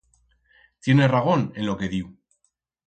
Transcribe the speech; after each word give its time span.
Tiene 0.79 1.07
ragón 1.15 1.53
en 1.59 1.67
lo 1.67 1.77
que 1.77 1.87
diu. 1.95 2.07